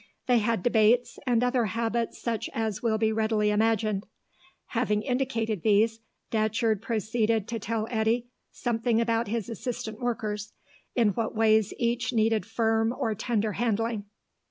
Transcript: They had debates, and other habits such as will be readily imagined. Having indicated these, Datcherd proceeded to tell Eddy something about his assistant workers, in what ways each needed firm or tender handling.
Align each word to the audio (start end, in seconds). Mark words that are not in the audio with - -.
They 0.25 0.39
had 0.39 0.63
debates, 0.63 1.19
and 1.27 1.43
other 1.43 1.65
habits 1.65 2.17
such 2.17 2.49
as 2.55 2.81
will 2.81 2.97
be 2.97 3.11
readily 3.11 3.51
imagined. 3.51 4.07
Having 4.69 5.03
indicated 5.03 5.61
these, 5.61 5.99
Datcherd 6.31 6.81
proceeded 6.81 7.47
to 7.49 7.59
tell 7.59 7.85
Eddy 7.91 8.25
something 8.51 8.99
about 8.99 9.27
his 9.27 9.47
assistant 9.47 9.99
workers, 9.99 10.53
in 10.95 11.09
what 11.09 11.35
ways 11.35 11.71
each 11.77 12.13
needed 12.13 12.47
firm 12.47 12.95
or 12.97 13.13
tender 13.13 13.51
handling. 13.51 14.05